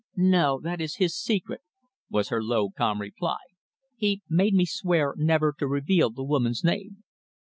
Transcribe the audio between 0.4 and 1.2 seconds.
that is his